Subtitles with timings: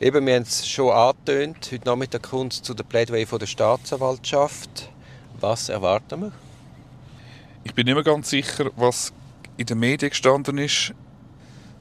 [0.00, 1.70] Eben, wir haben es schon angetönt.
[1.72, 4.90] Heute Nachmittag kommt es zu der Plädoyer von der Staatsanwaltschaft.
[5.40, 6.32] Was erwarten wir?
[7.64, 9.12] Ich bin nicht mehr ganz sicher, was
[9.56, 10.94] in den Medien gestanden ist,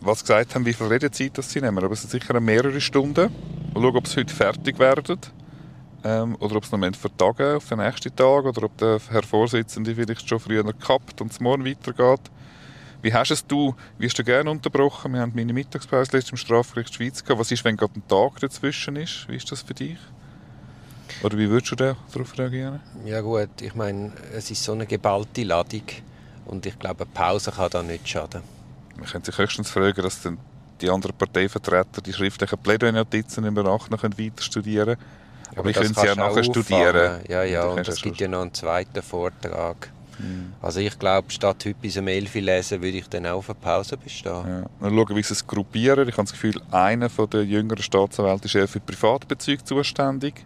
[0.00, 1.82] was gesagt haben, wie viel Redezeit das sie nehmen.
[1.82, 3.32] Aber es sind sicher mehrere Stunden.
[3.74, 5.18] Mal schauen, ob sie heute fertig werden.
[6.04, 8.44] Ähm, oder ob es noch vertagen auf den nächsten Tag.
[8.44, 12.30] Oder ob der Herr Vorsitzende vielleicht schon früher gekappt und es morgen weitergeht.
[13.04, 15.12] Wie hast es du, wie hast du gerne unterbrochen?
[15.12, 17.38] Wir haben meine Mittagspause letztens im Strafgericht Schweiz gehabt.
[17.38, 19.28] Was ist, wenn gerade ein Tag dazwischen ist?
[19.28, 19.98] Wie ist das für dich?
[21.22, 22.80] Oder wie würdest du darauf reagieren?
[23.04, 25.82] Ja gut, ich meine, es ist so eine geballte Ladung
[26.46, 28.40] und ich glaube, eine Pause kann da nicht schaden.
[28.96, 30.38] Man könnte sich höchstens fragen, dass dann
[30.80, 35.06] die anderen Parteivertreter die schriftlichen Plädoyer-Notizen im Nachhinein weiter studieren können.
[35.50, 37.20] Aber, Aber ich könnte sie ja nachher studieren.
[37.28, 39.90] Ja, ja, und es gibt ja noch einen zweiten Vortrag.
[40.18, 40.52] Mhm.
[40.60, 43.50] Also ich glaube, statt heute bis um 11 Uhr lesen, würde ich dann auch auf
[43.50, 44.32] eine Pause bestehen.
[44.32, 44.64] Ja.
[44.80, 46.08] Dann schauen, wie sie es gruppieren.
[46.08, 50.44] Ich habe das Gefühl, einer der jüngeren Staatsanwälte ist eher für Privatbezüge zuständig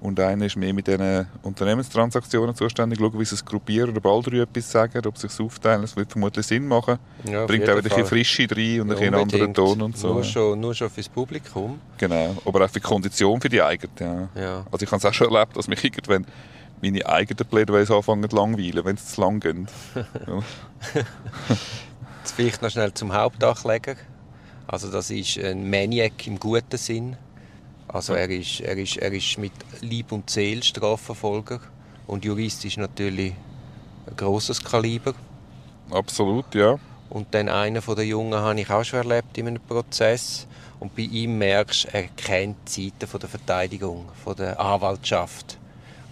[0.00, 2.98] und einer ist mehr mit diesen Unternehmenstransaktionen zuständig.
[2.98, 5.82] Schauen, wie sie es gruppieren, alle drei etwas sagen, ob sie es aufteilen.
[5.82, 6.98] Das wird vermutlich Sinn machen.
[7.24, 10.12] Ja, Bringt auch ein bisschen Frische rein und ja, einen anderen Ton und so.
[10.12, 11.80] Nur schon, nur schon fürs Publikum.
[11.98, 14.28] Genau, aber auch für die Kondition für die eigene.
[14.34, 14.40] Ja.
[14.40, 14.66] ja.
[14.70, 16.26] Also ich habe es auch schon erlebt, dass mich irgendwann
[16.82, 19.56] meine eigenen Plädoyers anfangen zu langweilen, wenn es zu lang geht.
[22.22, 23.96] Jetzt vielleicht noch schnell zum Hauptachleger.
[24.66, 27.16] Also das ist ein Maniac im guten Sinn.
[27.88, 31.60] Also er ist, er ist, er ist mit Lieb und Seele Strafverfolger
[32.06, 33.32] und juristisch natürlich
[34.06, 35.14] ein grosses Kaliber.
[35.90, 36.78] Absolut, ja.
[37.08, 40.46] Und dann einer von der Jungen habe ich auch schon erlebt in einem Prozess.
[40.80, 45.58] Und bei ihm merkst du, er kennt die Seiten von der Verteidigung, von der Anwaltschaft.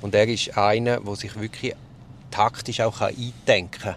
[0.05, 1.75] Und er ist einer, der sich wirklich
[2.31, 3.95] taktisch auch eindenken kann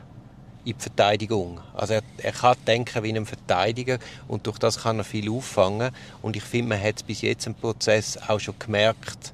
[0.64, 1.60] in die Verteidigung.
[1.74, 5.92] Also er, er kann denken wie ein Verteidiger und durch das kann er viel auffangen.
[6.22, 9.34] Und ich finde, man hat es bis jetzt im Prozess auch schon gemerkt,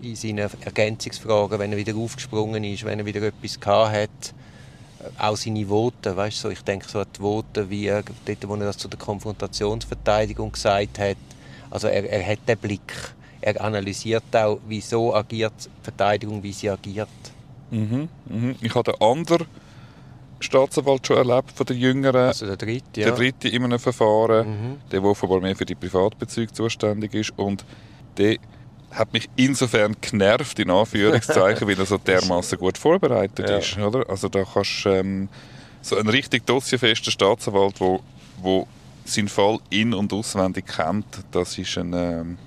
[0.00, 4.34] in seinen Ergänzungsfragen, wenn er wieder aufgesprungen ist, wenn er wieder etwas gehabt hat.
[5.18, 8.54] Auch seine Worte, weißt so, ich denke so an die Worte, wie er, dort, wo
[8.54, 11.18] er das zu der Konfrontationsverteidigung gesagt hat.
[11.68, 12.94] Also er, er hat den Blick
[13.42, 17.08] er analysiert auch, wieso agiert die Verteidigung, wie sie agiert.
[17.70, 18.56] Mhm, mhm.
[18.60, 19.46] Ich habe den anderen
[20.40, 22.28] Staatsanwalt schon erlebt, von den Jüngeren.
[22.28, 23.06] Also der dritte, ja.
[23.08, 24.76] Der dritte in einem Verfahren, mhm.
[24.90, 27.32] der, der offenbar mehr für die Privatbezüge zuständig ist.
[27.36, 27.64] Und
[28.16, 28.36] der
[28.92, 33.58] hat mich insofern genervt, in Anführungszeichen, weil er so dermaßen gut vorbereitet ja.
[33.58, 33.78] ist.
[33.78, 34.08] Oder?
[34.08, 35.28] Also da kannst ähm,
[35.80, 38.00] so ein richtig dossierfester Staatsanwalt, wo,
[38.40, 38.68] wo
[39.04, 41.92] seinen Fall in- und auswendig kennt, das ist ein...
[41.92, 42.38] Ähm,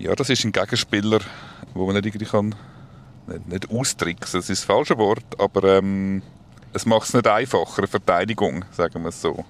[0.00, 1.20] ja, das ist ein Gegenspieler,
[1.74, 2.54] wo man nicht irgendwie kann,
[3.26, 6.22] nicht, nicht austricksen, das ist das falsche Wort, aber ähm,
[6.72, 9.44] es macht es nicht einfacher, eine Verteidigung, sagen wir es so.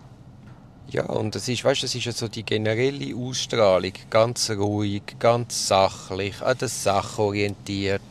[0.91, 5.69] Ja, und das ist, weißt, das ist ja so die generelle Ausstrahlung, ganz ruhig, ganz
[5.69, 8.03] sachlich, an der Sache orientiert.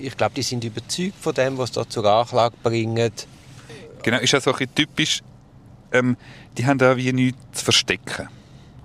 [0.00, 3.26] Ich glaube, die sind überzeugt von dem, was da zur Anklage bringt.
[4.02, 5.22] Genau, ist ja so ein typisch,
[5.90, 6.18] ähm,
[6.58, 8.28] die haben da wie nichts zu verstecken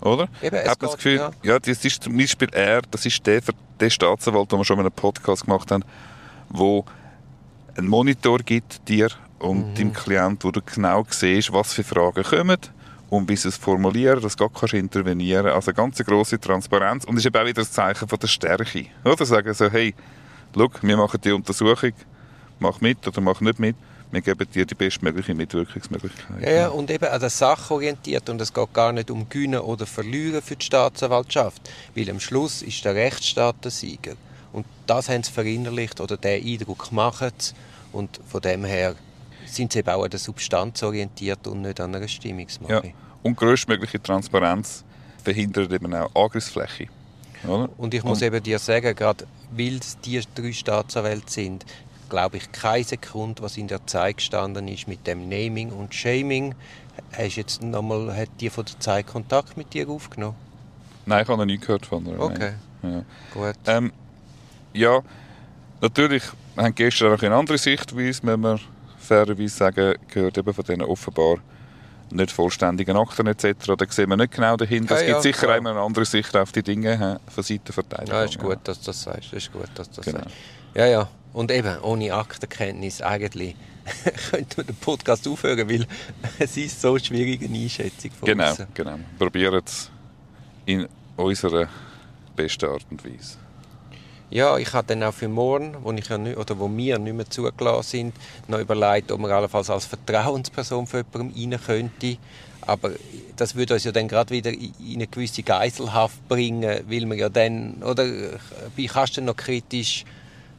[0.04, 0.28] oder?
[0.42, 1.32] Eben, Hat man das Gefühl, ja.
[1.44, 3.42] ja, das ist zum Beispiel er, das ist der,
[3.80, 5.84] der Staatsanwalt, den wir schon mal einen Podcast gemacht haben,
[6.50, 6.86] wo
[7.76, 9.10] einen Monitor gibt dir
[9.40, 9.76] und mhm.
[9.76, 12.58] deinem Klient, wo du genau siehst, was für Fragen kommen
[13.10, 15.56] und wie sie es formulieren, dass du gar intervenieren kannst.
[15.56, 18.86] Also eine ganz grosse Transparenz und ist eben auch wieder das Zeichen von der Stärke.
[19.04, 19.94] Oder sagen so, hey,
[20.56, 21.94] schau, wir machen die Untersuchung,
[22.64, 23.76] mach mit oder mach nicht mit
[24.14, 26.44] wir geben dir die bestmögliche Mitwirkungsmöglichkeit.
[26.44, 28.30] Ja, ja, und eben an der Sache orientiert.
[28.30, 31.68] Und es geht gar nicht um Gewinnen oder Verlieren für die Staatsanwaltschaft.
[31.96, 34.14] Weil am Schluss ist der Rechtsstaat der Sieger.
[34.52, 37.56] Und das haben sie verinnerlicht oder den Eindruck gemacht.
[37.92, 38.94] Und von dem her
[39.48, 42.72] sind sie eben auch an der Substanz orientiert und nicht an einer Stimmungsmache.
[42.72, 42.94] Ja.
[43.24, 44.84] Und größtmögliche Transparenz
[45.24, 46.88] verhindert eben auch Angriffsfläche.
[47.48, 47.68] Oder?
[47.78, 51.66] Und ich muss und eben dir sagen, gerade weil es die drei Staatsanwälte sind,
[52.14, 56.54] glaube ich, keine Sekunde, was in der Zeit gestanden ist mit dem Naming und Shaming.
[57.18, 60.36] Hast jetzt noch mal, hat die von der Zeit Kontakt mit dir aufgenommen?
[61.08, 62.20] Nein, ich habe noch nie gehört von ihr.
[62.20, 62.54] Okay,
[62.84, 63.04] ja.
[63.34, 63.56] gut.
[63.66, 63.92] Ähm,
[64.74, 65.02] ja,
[65.82, 66.22] natürlich
[66.56, 68.60] haben gestern auch eine andere Sichtweise, wenn wir
[69.00, 71.38] fairerweise sagen, gehört eben von denen offenbar
[72.12, 73.74] nicht vollständigen Akten etc.
[73.76, 74.94] Da sehen wir nicht genau dahinter.
[74.94, 75.56] Ja, es gibt ja, sicher klar.
[75.56, 78.14] eine andere Sicht auf die Dinge von Seiten der Verteidigung.
[78.14, 79.34] Ja, ist gut, dass du das sagst.
[79.34, 80.20] Ist gut, dass das genau.
[80.20, 80.36] sagst.
[80.76, 81.10] Ja, ja.
[81.34, 83.56] Und eben, ohne Aktenkenntnis eigentlich
[84.30, 85.86] könnte man den Podcast aufhören, weil
[86.40, 88.64] es ist so schwierig eine Einschätzung von Genau, uns.
[88.74, 89.00] genau.
[89.18, 89.90] Probieren es
[90.66, 90.88] in
[91.18, 91.68] unserer
[92.36, 93.38] besten Art und Weise.
[94.30, 97.14] Ja, ich habe dann auch für morgen, wo, ich ja nicht, oder wo wir nicht
[97.16, 98.16] mehr zugelassen sind,
[98.48, 102.18] noch überlegt, ob man allenfalls als Vertrauensperson für jemanden rein könnte.
[102.62, 102.92] Aber
[103.36, 107.30] das würde uns ja dann gerade wieder in eine gewisse Geiselhaft bringen, weil man ja
[107.30, 108.08] dann, oder
[108.76, 110.06] wie kannst du noch kritisch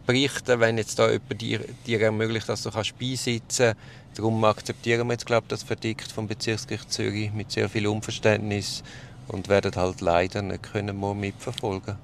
[0.07, 4.19] berichten, wenn jetzt da jemand dir, dir ermöglicht, dass du kannst beisitzen kannst.
[4.19, 8.83] Darum akzeptieren wir jetzt, glaube ich, das Verdikt vom Bezirksgericht Zürich mit sehr viel Unverständnis
[9.29, 11.97] und werden halt leider nicht können mitverfolgen